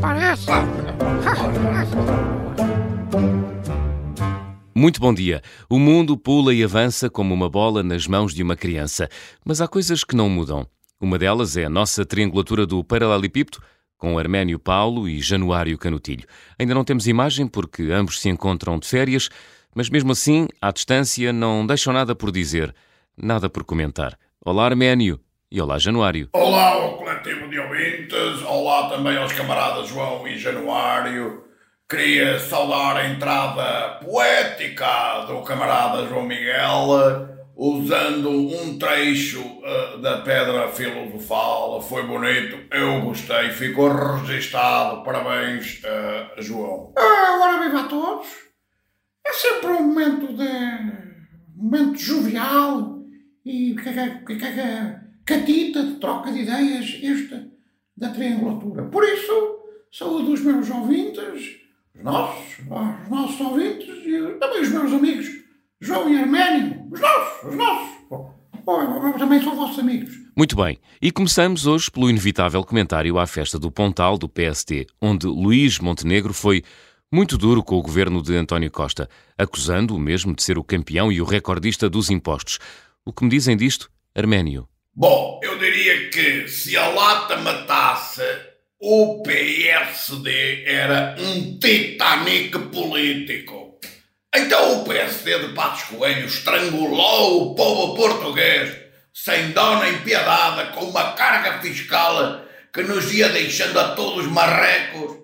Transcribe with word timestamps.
parece. 0.00 0.46
Muito 4.74 5.00
bom 5.00 5.12
dia. 5.12 5.42
O 5.68 5.78
mundo 5.78 6.16
pula 6.16 6.54
e 6.54 6.64
avança 6.64 7.10
como 7.10 7.34
uma 7.34 7.50
bola 7.50 7.82
nas 7.82 8.06
mãos 8.06 8.34
de 8.34 8.42
uma 8.42 8.56
criança. 8.56 9.08
Mas 9.44 9.60
há 9.60 9.68
coisas 9.68 10.02
que 10.02 10.16
não 10.16 10.28
mudam. 10.28 10.66
Uma 11.00 11.18
delas 11.18 11.56
é 11.56 11.64
a 11.64 11.70
nossa 11.70 12.04
triangulatura 12.04 12.66
do 12.66 12.82
paralelepípedo, 12.82 13.58
com 13.98 14.18
Arménio 14.18 14.58
Paulo 14.58 15.08
e 15.08 15.20
Januário 15.20 15.76
Canutilho. 15.76 16.26
Ainda 16.58 16.74
não 16.74 16.84
temos 16.84 17.06
imagem 17.06 17.46
porque 17.46 17.82
ambos 17.90 18.20
se 18.20 18.28
encontram 18.28 18.78
de 18.78 18.88
férias, 18.88 19.28
mas 19.74 19.90
mesmo 19.90 20.12
assim, 20.12 20.48
à 20.60 20.72
distância, 20.72 21.32
não 21.32 21.66
deixam 21.66 21.92
nada 21.92 22.14
por 22.14 22.32
dizer, 22.32 22.74
nada 23.16 23.48
por 23.50 23.64
comentar. 23.64 24.18
Olá, 24.44 24.64
Arménio. 24.64 25.20
E 25.50 25.60
olá, 25.60 25.78
Januário. 25.78 26.28
Olá 26.32 26.68
ao 26.74 26.96
coletivo 26.96 27.39
ouvintes, 27.80 28.42
olá 28.42 28.90
também 28.90 29.16
aos 29.16 29.32
camaradas 29.32 29.88
João 29.88 30.28
e 30.28 30.36
Januário. 30.36 31.44
Queria 31.88 32.38
saudar 32.38 32.98
a 32.98 33.08
entrada 33.08 33.98
poética 34.04 35.24
do 35.26 35.40
camarada 35.42 36.06
João 36.06 36.26
Miguel, 36.26 37.26
usando 37.56 38.30
um 38.30 38.78
trecho 38.78 39.40
uh, 39.40 39.98
da 39.98 40.18
Pedra 40.18 40.68
Filosofal. 40.68 41.80
Foi 41.80 42.06
bonito, 42.06 42.58
eu 42.70 43.00
gostei, 43.00 43.48
ficou 43.50 43.88
registado. 43.88 45.02
Parabéns, 45.02 45.80
uh, 45.82 46.42
João. 46.42 46.92
Ah, 46.98 47.38
Ora 47.42 47.64
viva 47.64 47.80
a 47.80 47.88
todos. 47.88 48.28
É 49.26 49.32
sempre 49.32 49.70
um 49.70 49.84
momento 49.84 50.34
de. 50.34 50.48
um 51.56 51.64
momento 51.64 51.98
jovial 51.98 52.98
e 53.44 53.74
catita 55.24 55.82
de 55.82 55.94
troca 55.94 56.30
de 56.30 56.40
ideias 56.40 57.00
esta 57.02 57.49
da 58.00 58.08
triangulatura. 58.08 58.84
Por 58.84 59.04
isso, 59.04 59.58
saúdo 59.92 60.32
os 60.32 60.40
meus 60.40 60.70
ouvintes, 60.70 61.60
os 61.94 62.02
nossos, 62.02 62.58
os 62.58 63.10
nossos 63.10 63.40
ouvintes 63.40 63.88
e 64.06 64.38
também 64.40 64.62
os 64.62 64.70
meus 64.70 64.92
amigos, 64.92 65.26
João 65.78 66.08
e 66.08 66.18
Arménio, 66.18 66.88
os 66.90 66.98
nossos, 66.98 67.48
os 67.50 67.54
nossos. 67.54 68.00
Também 69.18 69.42
sou 69.42 69.54
vossos 69.54 69.78
amigos. 69.78 70.14
Muito 70.36 70.56
bem, 70.56 70.78
e 71.02 71.10
começamos 71.10 71.66
hoje 71.66 71.90
pelo 71.90 72.08
inevitável 72.08 72.62
comentário 72.64 73.18
à 73.18 73.26
festa 73.26 73.58
do 73.58 73.70
Pontal 73.70 74.16
do 74.16 74.28
PST, 74.28 74.86
onde 75.00 75.26
Luís 75.26 75.78
Montenegro 75.78 76.32
foi 76.32 76.62
muito 77.12 77.36
duro 77.36 77.62
com 77.62 77.76
o 77.76 77.82
governo 77.82 78.22
de 78.22 78.36
António 78.36 78.70
Costa, 78.70 79.08
acusando-o 79.36 79.98
mesmo 79.98 80.34
de 80.34 80.42
ser 80.42 80.56
o 80.56 80.64
campeão 80.64 81.10
e 81.10 81.20
o 81.20 81.24
recordista 81.24 81.90
dos 81.90 82.08
impostos. 82.08 82.58
O 83.04 83.12
que 83.12 83.24
me 83.24 83.30
dizem 83.30 83.56
disto, 83.56 83.90
Arménio? 84.14 84.68
Bom, 84.94 85.40
eu 85.42 85.58
diria 85.58 86.10
que 86.10 86.48
se 86.48 86.76
a 86.76 86.88
lata 86.88 87.36
matasse, 87.36 88.22
o 88.78 89.22
PSD 89.22 90.64
era 90.66 91.14
um 91.18 91.58
Titanic 91.58 92.58
político. 92.70 93.78
Então 94.34 94.80
o 94.80 94.84
PSD 94.84 95.38
de 95.38 95.54
Patos 95.54 95.84
Coelho 95.84 96.26
estrangulou 96.26 97.52
o 97.52 97.54
povo 97.54 97.94
português 97.94 98.76
sem 99.12 99.52
dó 99.52 99.80
nem 99.80 99.98
piedade 100.00 100.72
com 100.72 100.86
uma 100.86 101.12
carga 101.12 101.60
fiscal 101.60 102.44
que 102.72 102.82
nos 102.82 103.12
ia 103.12 103.28
deixando 103.28 103.78
a 103.78 103.94
todos 103.94 104.26
marrecos. 104.26 105.18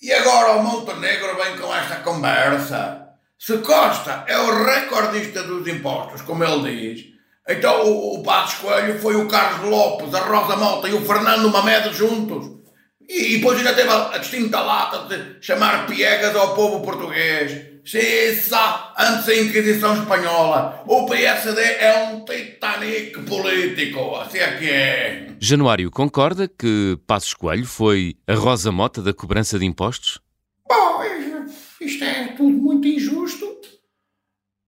E 0.00 0.12
agora 0.12 0.52
o 0.56 0.62
Montenegro 0.62 1.36
vem 1.36 1.56
com 1.56 1.74
esta 1.74 1.96
conversa. 1.96 3.08
Se 3.38 3.58
Costa 3.58 4.24
é 4.26 4.38
o 4.38 4.64
recordista 4.64 5.42
dos 5.42 5.66
impostos, 5.68 6.22
como 6.22 6.44
ele 6.44 6.94
diz, 6.94 7.13
então 7.48 7.86
o, 7.86 8.14
o 8.14 8.22
Patos 8.22 8.54
Coelho 8.54 8.98
foi 8.98 9.16
o 9.16 9.28
Carlos 9.28 9.70
Lopes, 9.70 10.14
a 10.14 10.20
Rosa 10.20 10.56
Mota 10.56 10.88
e 10.88 10.94
o 10.94 11.04
Fernando 11.04 11.50
Mamed 11.50 11.94
juntos. 11.94 12.54
E, 13.08 13.34
e 13.34 13.36
depois 13.36 13.58
ainda 13.58 13.74
teve 13.74 13.90
a, 13.90 14.14
a 14.14 14.18
distinta 14.18 14.60
lata 14.60 15.06
de 15.08 15.44
chamar 15.44 15.86
piegas 15.86 16.34
ao 16.34 16.54
povo 16.54 16.80
português. 16.80 17.74
Xiça, 17.84 18.94
antes 18.98 19.26
da 19.26 19.36
Inquisição 19.36 19.94
Espanhola. 19.94 20.82
O 20.86 21.04
PSD 21.04 21.60
é 21.60 22.08
um 22.10 22.24
Titanic 22.24 23.20
político, 23.24 24.16
assim 24.16 24.38
é 24.38 24.56
que 24.56 24.70
é. 24.70 25.26
Januário 25.38 25.90
concorda 25.90 26.48
que 26.48 26.98
Passos 27.06 27.34
Coelho 27.34 27.66
foi 27.66 28.16
a 28.26 28.34
Rosa 28.34 28.72
Mota 28.72 29.02
da 29.02 29.12
cobrança 29.12 29.58
de 29.58 29.66
impostos? 29.66 30.18
Bom, 30.66 31.02
isto 31.78 32.04
é 32.04 32.28
tudo 32.28 32.56
muito 32.56 32.88
injusto. 32.88 33.44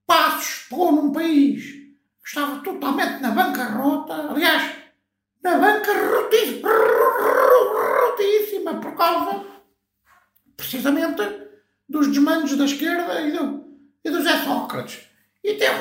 Passos 0.05 0.67
pegou 0.69 0.91
num 0.91 1.11
país 1.11 1.76
totalmente 2.97 3.21
na 3.21 3.31
bancarrota. 3.31 4.13
Aliás, 4.31 4.71
na 5.43 5.57
bancarrotíssima 5.57 6.69
por 8.81 8.95
causa, 8.95 9.45
precisamente, 10.55 11.21
dos 11.87 12.07
desmandos 12.07 12.57
da 12.57 12.65
esquerda 12.65 13.21
e 13.21 13.31
do, 13.31 13.63
e 14.03 14.09
do 14.09 14.23
Zé 14.23 14.43
Sócrates. 14.43 15.01
E 15.43 15.53
teve, 15.53 15.77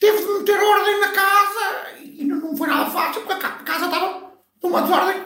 teve 0.00 0.18
de 0.18 0.26
meter 0.38 0.58
ordem 0.58 1.00
na 1.00 1.08
casa 1.08 1.90
e 2.02 2.24
não 2.24 2.56
foi 2.56 2.68
nada 2.68 2.90
fácil 2.90 3.20
porque 3.22 3.46
a 3.46 3.50
casa 3.50 3.84
estava 3.84 4.32
numa 4.62 4.80
desordem 4.82 5.22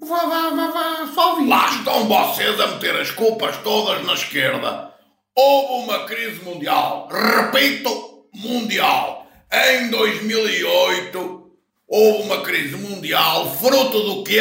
vá, 0.00 0.26
vá, 0.26 0.50
vá, 0.50 0.68
vá, 0.68 1.06
só. 1.12 1.44
Lá 1.44 1.68
estão 1.70 2.06
vocês 2.06 2.60
a 2.60 2.68
meter 2.68 2.94
as 3.00 3.10
culpas 3.10 3.56
todas 3.58 4.06
na 4.06 4.14
esquerda. 4.14 4.94
Houve 5.34 5.84
uma 5.84 6.06
crise 6.06 6.44
mundial, 6.44 7.08
repito, 7.10 8.15
mundial. 8.46 9.26
Em 9.52 9.90
2008 9.90 11.50
houve 11.88 12.22
uma 12.22 12.42
crise 12.42 12.76
mundial, 12.76 13.50
fruto 13.56 14.00
do 14.02 14.24
quê? 14.24 14.40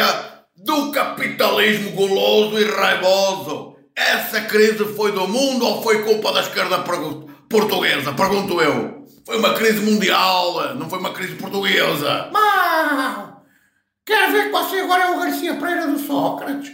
Do 0.55 0.91
capitalismo 0.91 1.91
goloso 1.91 2.59
e 2.59 2.63
raivoso. 2.63 3.75
Essa 3.95 4.41
crise 4.41 4.83
foi 4.95 5.11
do 5.11 5.27
mundo 5.27 5.65
ou 5.65 5.81
foi 5.81 6.03
culpa 6.03 6.33
da 6.33 6.41
esquerda 6.41 6.83
portuguesa? 7.49 8.13
Pergunto 8.13 8.59
eu. 8.61 9.05
Foi 9.25 9.37
uma 9.37 9.53
crise 9.53 9.79
mundial, 9.79 10.75
não 10.75 10.89
foi 10.89 10.99
uma 10.99 11.13
crise 11.13 11.35
portuguesa. 11.35 12.29
Mas 12.31 13.29
quer 14.05 14.31
ver 14.31 14.45
que 14.45 14.51
você 14.51 14.79
agora 14.79 15.03
é 15.03 15.11
o 15.11 15.19
Garcia 15.19 15.55
Pereira 15.55 15.87
do 15.87 15.97
Sócrates? 15.97 16.71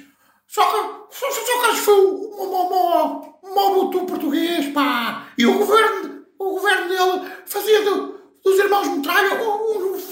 Só 0.48 0.64
que 0.66 1.16
Sócrates 1.16 1.80
foi 1.80 1.94
um 1.96 3.54
mobutu 3.56 4.06
português, 4.06 4.68
pá. 4.74 5.28
E 5.38 5.46
o 5.46 5.60
governo, 5.60 6.11
o 6.42 6.52
governo 6.54 6.88
dele 6.88 7.32
fazia 7.46 7.82
do, 7.84 8.20
dos 8.44 8.60
irmãos 8.60 8.88
Metralha 8.88 9.36
uns, 9.36 10.04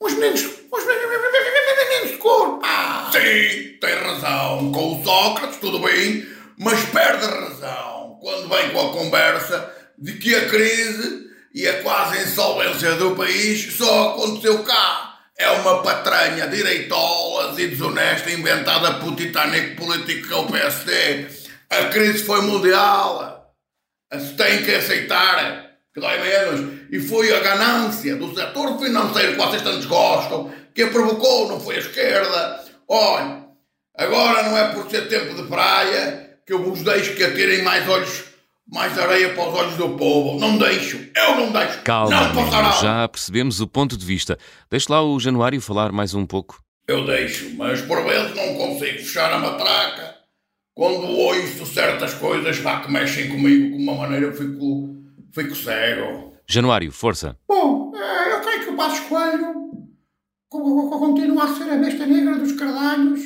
uns 0.00 0.12
meninos, 0.14 0.42
uns 0.72 0.84
meninos 0.84 2.10
de 2.10 2.16
cor, 2.18 2.58
pá. 2.58 3.10
Sim, 3.12 3.78
tem 3.80 3.94
razão. 3.94 4.72
Com 4.72 5.00
o 5.00 5.04
Sócrates, 5.04 5.58
tudo 5.58 5.78
bem, 5.80 6.26
mas 6.58 6.80
perde 6.86 7.26
razão 7.26 8.18
quando 8.20 8.48
vem 8.48 8.70
com 8.70 8.88
a 8.88 8.92
conversa 8.92 9.72
de 9.98 10.14
que 10.14 10.34
a 10.34 10.48
crise 10.48 11.24
e 11.54 11.68
a 11.68 11.82
quase 11.82 12.22
insolvência 12.22 12.96
do 12.96 13.14
país 13.14 13.74
só 13.74 14.10
aconteceu 14.10 14.62
cá. 14.64 15.20
É 15.36 15.50
uma 15.50 15.82
patranha 15.82 16.46
direitolas 16.46 17.58
e 17.58 17.66
desonesta 17.66 18.30
inventada 18.30 18.94
pelo 18.94 19.16
Titanic 19.16 19.76
político 19.76 20.28
que 20.28 20.32
é 20.32 20.36
o 20.36 20.46
PSD. 20.46 21.26
A 21.70 21.84
crise 21.86 22.24
foi 22.24 22.40
mundial. 22.42 23.33
Se 24.20 24.34
tem 24.34 24.62
que 24.62 24.74
aceitar 24.74 25.64
que 25.94 26.00
dói 26.00 26.18
menos. 26.18 26.80
E 26.90 26.98
foi 27.00 27.32
a 27.32 27.40
ganância 27.40 28.16
do 28.16 28.34
setor 28.34 28.78
financeiro 28.78 29.32
que 29.32 29.38
vocês 29.38 29.62
tantos 29.62 29.86
gostam 29.86 30.52
que 30.74 30.82
a 30.82 30.88
provocou, 30.88 31.48
não 31.48 31.60
foi 31.60 31.76
a 31.76 31.78
esquerda. 31.78 32.64
Olha, 32.88 33.44
agora 33.96 34.42
não 34.42 34.58
é 34.58 34.74
por 34.74 34.90
ser 34.90 35.08
tempo 35.08 35.34
de 35.34 35.48
praia 35.48 36.38
que 36.44 36.52
eu 36.52 36.62
vos 36.62 36.82
deixo 36.82 37.14
que 37.14 37.22
atirem 37.22 37.62
mais 37.62 37.88
olhos 37.88 38.24
mais 38.66 38.98
areia 38.98 39.34
para 39.34 39.48
os 39.48 39.54
olhos 39.54 39.76
do 39.76 39.90
povo. 39.90 40.40
Não 40.40 40.56
deixo. 40.56 40.98
Eu 41.14 41.36
não 41.36 41.52
deixo. 41.52 41.82
Calma, 41.82 42.28
não 42.28 42.44
passará. 42.44 42.70
já 42.70 43.08
percebemos 43.08 43.60
o 43.60 43.68
ponto 43.68 43.96
de 43.96 44.04
vista. 44.04 44.38
Deixe 44.70 44.90
lá 44.90 45.02
o 45.02 45.20
Januário 45.20 45.60
falar 45.60 45.92
mais 45.92 46.14
um 46.14 46.24
pouco. 46.26 46.62
Eu 46.88 47.06
deixo, 47.06 47.50
mas 47.56 47.82
por 47.82 48.02
vezes 48.04 48.34
não 48.34 48.54
consigo 48.54 48.98
fechar 48.98 49.32
a 49.32 49.38
matraca. 49.38 50.13
Quando 50.74 51.06
ouço 51.06 51.66
certas 51.66 52.14
coisas 52.14 52.58
pá, 52.58 52.80
que 52.80 52.90
mexem 52.90 53.28
comigo 53.28 53.76
de 53.76 53.82
uma 53.82 53.94
maneira, 53.94 54.26
eu 54.26 54.32
fico, 54.32 54.96
fico 55.32 55.54
cego. 55.54 56.32
Januário, 56.48 56.90
força. 56.90 57.38
Bom, 57.48 57.92
eu 57.94 58.40
creio 58.40 58.64
que 58.64 58.70
o 58.70 58.76
Passos 58.76 59.00
Coelho 59.08 59.54
continua 60.48 61.44
a 61.44 61.54
ser 61.54 61.70
a 61.70 61.76
besta 61.76 62.06
negra 62.06 62.36
dos 62.36 62.52
cardalhos. 62.52 63.20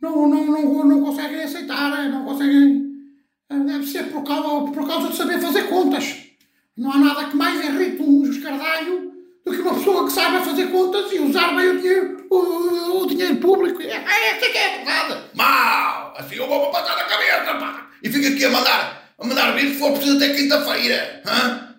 Não, 0.00 0.28
não, 0.28 0.46
não, 0.46 0.84
não 0.86 1.04
conseguem 1.04 1.42
aceitar, 1.42 2.08
não 2.08 2.24
conseguem 2.24 2.90
Deve 3.50 3.84
ser 3.84 4.04
por 4.12 4.22
causa, 4.22 4.70
por 4.70 4.86
causa 4.86 5.08
de 5.08 5.16
saber 5.16 5.40
fazer 5.40 5.64
contas. 5.64 6.16
Não 6.76 6.92
há 6.92 6.98
nada 6.98 7.24
que 7.24 7.36
mais 7.36 7.62
irrite 7.64 8.00
um 8.00 8.22
escardalho 8.22 9.10
do 9.44 9.52
que 9.52 9.60
uma 9.60 9.74
pessoa 9.74 10.06
que 10.06 10.12
saiba 10.12 10.40
fazer 10.40 10.70
contas 10.70 11.12
e 11.12 11.18
usar 11.18 11.56
bem 11.56 11.68
o 11.68 11.80
dinheiro, 11.80 12.26
o, 12.30 13.02
o 13.02 13.06
dinheiro 13.06 13.36
público. 13.38 13.82
É, 13.82 13.86
é, 13.86 14.36
essa 14.36 14.46
é 14.46 14.48
que 14.50 14.56
é 14.56 14.66
a 14.66 14.84
verdade. 14.84 15.24
Mal! 15.34 15.79
Assim 16.20 16.36
eu 16.36 16.46
vou 16.46 16.70
passar 16.70 16.96
na 16.96 17.04
cabeça, 17.04 17.54
pá! 17.54 17.88
E 18.02 18.10
fica 18.10 18.28
aqui 18.28 18.44
a 18.44 18.50
mandar, 18.50 19.10
a 19.18 19.26
mandar 19.26 19.52
vir 19.52 19.70
se 19.70 19.78
for 19.78 19.92
preciso 19.92 20.16
até 20.16 20.34
quinta-feira. 20.34 21.22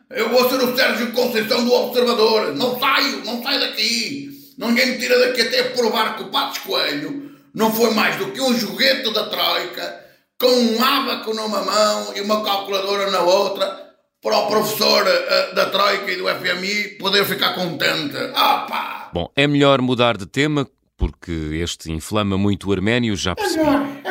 Eu 0.10 0.30
vou 0.30 0.50
ser 0.50 0.56
o 0.56 0.76
Sérgio 0.76 1.12
Conceição 1.12 1.64
do 1.64 1.72
Observador. 1.72 2.56
Não 2.56 2.80
saio, 2.80 3.24
não 3.24 3.44
saio 3.44 3.60
daqui. 3.60 4.32
Ninguém 4.58 4.88
me 4.88 4.98
tira 4.98 5.20
daqui 5.20 5.42
até 5.42 5.64
provar 5.70 6.18
que 6.18 6.24
o 6.24 6.30
Patos 6.30 6.58
Coelho 6.60 7.32
não 7.54 7.72
foi 7.72 7.94
mais 7.94 8.16
do 8.16 8.32
que 8.32 8.42
um 8.42 8.58
joguete 8.58 9.14
da 9.14 9.30
Troika 9.30 10.06
com 10.40 10.48
um 10.48 10.84
abaco 10.84 11.36
numa 11.36 11.62
mão 11.62 12.14
e 12.16 12.22
uma 12.22 12.44
calculadora 12.44 13.12
na 13.12 13.22
outra 13.22 13.92
para 14.24 14.38
o 14.38 14.48
professor 14.48 15.04
uh, 15.04 15.56
da 15.56 15.68
Troika 15.68 16.12
e 16.12 16.18
do 16.18 16.28
FMI 16.28 16.98
poder 17.00 17.26
ficar 17.26 17.54
contente. 17.54 18.18
Ah 18.34 18.66
pá! 18.68 19.10
Bom, 19.14 19.32
é 19.36 19.46
melhor 19.46 19.82
mudar 19.82 20.18
de 20.18 20.26
tema 20.26 20.68
porque 20.98 21.32
este 21.64 21.92
inflama 21.92 22.38
muito 22.38 22.70
o 22.70 22.72
Arménio, 22.72 23.16
já 23.16 23.36
percebi. 23.36 23.60
É 23.60 23.64
melhor, 23.64 23.88
é 24.04 24.11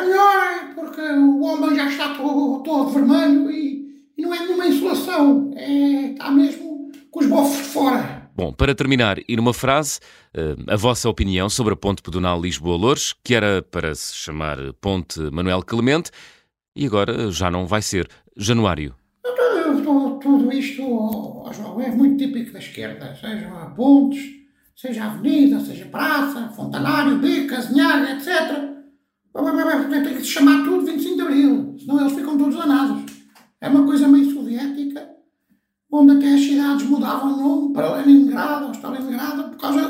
o 1.41 1.45
homem 1.45 1.75
já 1.75 1.89
está 1.89 2.13
todo, 2.13 2.61
todo 2.61 2.89
vermelho 2.91 3.49
e, 3.49 4.05
e, 4.15 4.21
não 4.21 4.31
é 4.33 4.39
nenhuma 4.41 4.67
insolação, 4.67 5.51
é, 5.55 6.11
está 6.11 6.29
mesmo 6.29 6.91
com 7.09 7.19
os 7.19 7.25
bofos 7.25 7.57
de 7.57 7.63
fora. 7.63 8.29
Bom, 8.35 8.53
para 8.53 8.75
terminar, 8.75 9.17
e 9.27 9.35
numa 9.35 9.53
frase, 9.53 9.99
eh, 10.33 10.55
a 10.67 10.75
vossa 10.77 11.09
opinião 11.09 11.49
sobre 11.49 11.73
a 11.73 11.75
ponte 11.75 12.01
pedonal 12.01 12.39
Lisboa-Loures, 12.39 13.13
que 13.23 13.35
era 13.35 13.61
para 13.61 13.93
se 13.93 14.15
chamar 14.15 14.57
Ponte 14.79 15.19
Manuel 15.19 15.63
Clemente, 15.63 16.11
e 16.73 16.85
agora 16.85 17.29
já 17.31 17.51
não 17.51 17.67
vai 17.67 17.81
ser. 17.81 18.07
Januário. 18.37 18.95
Tudo, 19.83 20.19
tudo 20.19 20.53
isto, 20.53 20.81
oh, 20.83 21.51
João, 21.51 21.81
é 21.81 21.89
muito 21.89 22.23
típico 22.23 22.53
da 22.53 22.59
esquerda, 22.59 23.13
sejam 23.19 23.73
pontes, 23.75 24.23
seja 24.75 25.05
avenida, 25.05 25.59
seja 25.59 25.85
praça, 25.85 26.49
fontanário, 26.55 27.17
bico, 27.17 27.47
casinhaga, 27.47 28.13
etc. 28.13 28.80
Tem 29.33 30.15
que 30.17 30.23
chamar 30.25 30.63
tudo 30.63 30.85
25 30.85 31.15
de 31.15 31.21
Abril, 31.21 31.75
senão 31.79 32.01
eles 32.01 32.13
ficam 32.13 32.37
todos 32.37 32.55
danados. 32.55 33.03
É 33.61 33.69
uma 33.69 33.85
coisa 33.85 34.07
meio 34.07 34.33
soviética, 34.33 35.09
onde 35.91 36.17
até 36.17 36.33
as 36.33 36.41
cidades 36.41 36.85
mudavam 36.87 37.33
o 37.33 37.37
nome 37.37 37.73
para 37.73 37.95
Leningrado 37.97 38.67
ou 38.67 38.71
Stalingrado 38.71 39.49
por 39.49 39.57
causa 39.57 39.87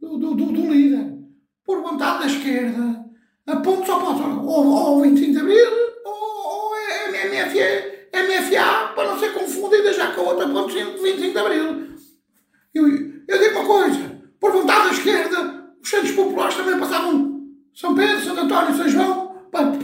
do, 0.00 0.18
do, 0.18 0.34
do, 0.34 0.46
do 0.46 0.72
líder. 0.72 1.18
Por 1.64 1.82
vontade 1.82 2.20
da 2.20 2.26
esquerda, 2.26 3.04
a 3.46 3.56
ponte 3.56 3.86
só. 3.86 4.00
Pode 4.00 4.22
ou, 4.22 4.66
ou 4.66 5.02
25 5.02 5.32
de 5.32 5.38
Abril 5.38 5.70
ou, 6.04 6.68
ou 6.68 6.76
é 6.76 7.10
MFA, 7.28 8.18
MFA, 8.18 8.94
para 8.94 9.10
não 9.10 9.18
ser 9.18 9.34
confundida 9.34 9.92
já 9.92 10.12
com 10.12 10.22
a 10.22 10.24
outra 10.24 10.48
ponte 10.48 10.72
de 10.72 10.84
25 10.84 11.32
de 11.32 11.38
Abril. 11.38 11.92
Eu, 12.74 12.88
eu 13.28 13.38
digo 13.38 13.58
uma 13.58 13.66
coisa, 13.66 14.22
por 14.40 14.52
vontade 14.52 14.88
da 14.88 14.92
esquerda, 14.94 15.72
os 15.82 15.88
centros 15.88 16.12
populares 16.12 16.56
também 16.56 16.78
passavam 16.78 17.40
São 17.74 17.94
Pedro, 17.94 18.24
Santo 18.24 18.40
António, 18.52 18.76
São 18.76 18.88
João, 18.88 19.32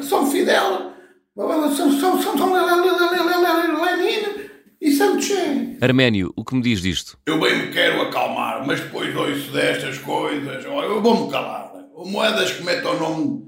São 0.03 0.31
Fidel, 0.31 0.93
São, 1.37 1.93
São, 1.93 2.23
São, 2.23 2.39
São 2.39 2.53
Lenin 2.53 4.49
e 4.81 4.93
Santo 4.93 5.23
Che. 5.23 5.79
Arménio, 5.81 6.33
o 6.37 6.45
que 6.45 6.55
me 6.55 6.63
diz 6.63 6.83
disto? 6.83 7.19
Eu 7.27 7.41
bem 7.41 7.57
me 7.57 7.73
quero 7.73 8.03
acalmar, 8.03 8.67
mas 8.67 8.81
depois 8.81 9.15
ouço 9.17 9.51
destas 9.53 9.99
coisas, 9.99 10.65
olha, 10.67 10.87
eu 10.87 11.03
vou-me 11.03 11.31
calar. 11.31 11.73
Moedas 12.05 12.53
que 12.53 12.63
metam 12.63 12.95
o 12.95 13.01
nome, 13.01 13.43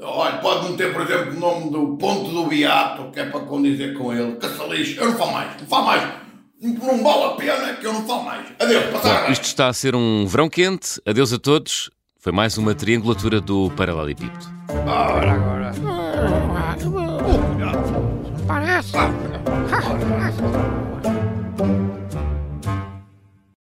olha, 0.00 0.38
pode 0.38 0.70
meter, 0.70 0.92
por 0.92 1.02
exemplo, 1.02 1.36
o 1.36 1.40
nome 1.40 1.70
do 1.70 1.96
Ponto 1.96 2.30
do 2.30 2.46
Beato, 2.46 3.12
que 3.12 3.20
é 3.20 3.26
para 3.26 3.40
condizer 3.40 3.96
com 3.96 4.12
ele, 4.12 4.36
caça 4.36 4.64
eu 4.64 5.10
não 5.10 5.16
falo 5.16 5.32
mais, 5.32 5.60
não 5.60 5.66
falo 5.68 5.86
mais 5.86 6.22
não 6.62 7.02
vale 7.02 7.24
a 7.24 7.30
pena 7.30 7.74
que 7.74 7.86
eu 7.86 7.92
não 7.92 8.06
falo 8.06 8.24
mais. 8.24 8.46
Adeus, 8.60 8.84
passar 8.92 9.30
Isto 9.32 9.44
está 9.44 9.66
a 9.66 9.72
ser 9.72 9.96
um 9.96 10.26
verão 10.26 10.48
quente. 10.48 11.00
Adeus 11.04 11.32
a 11.32 11.38
todos. 11.38 11.90
Foi 12.18 12.30
mais 12.30 12.56
uma 12.56 12.72
triangulatura 12.72 13.40
do 13.40 13.68
Paralelepípedo. 13.72 14.61
Ora, 14.86 15.32
agora. 15.32 15.72
Parece. 18.46 18.98